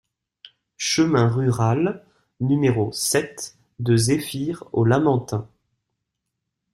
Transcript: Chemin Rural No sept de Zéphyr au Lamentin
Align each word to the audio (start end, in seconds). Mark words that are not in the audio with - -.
Chemin 0.79 1.27
Rural 1.27 2.03
No 2.39 2.91
sept 2.91 3.55
de 3.77 3.95
Zéphyr 3.95 4.63
au 4.73 4.83
Lamentin 4.83 5.47